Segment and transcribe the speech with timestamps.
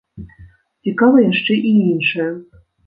[0.89, 2.29] Цікава яшчэ і іншае.